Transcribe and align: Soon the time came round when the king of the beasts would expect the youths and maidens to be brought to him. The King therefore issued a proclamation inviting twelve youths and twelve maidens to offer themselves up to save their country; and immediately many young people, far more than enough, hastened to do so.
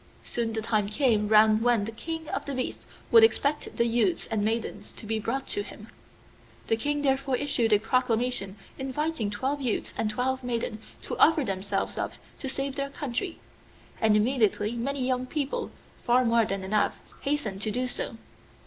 Soon 0.23 0.51
the 0.53 0.63
time 0.63 0.89
came 0.89 1.27
round 1.27 1.61
when 1.61 1.85
the 1.85 1.91
king 1.91 2.27
of 2.29 2.45
the 2.45 2.55
beasts 2.55 2.87
would 3.11 3.23
expect 3.23 3.77
the 3.77 3.85
youths 3.85 4.25
and 4.31 4.41
maidens 4.43 4.91
to 4.93 5.05
be 5.05 5.19
brought 5.19 5.45
to 5.45 5.61
him. 5.61 5.89
The 6.69 6.75
King 6.75 7.03
therefore 7.03 7.35
issued 7.35 7.71
a 7.71 7.77
proclamation 7.77 8.55
inviting 8.79 9.29
twelve 9.29 9.61
youths 9.61 9.93
and 9.95 10.09
twelve 10.09 10.43
maidens 10.43 10.79
to 11.03 11.15
offer 11.19 11.43
themselves 11.43 11.99
up 11.99 12.13
to 12.39 12.49
save 12.49 12.77
their 12.77 12.89
country; 12.89 13.37
and 14.01 14.17
immediately 14.17 14.71
many 14.71 15.05
young 15.05 15.27
people, 15.27 15.69
far 16.01 16.25
more 16.25 16.45
than 16.45 16.63
enough, 16.63 16.99
hastened 17.21 17.61
to 17.61 17.69
do 17.69 17.87
so. 17.87 18.17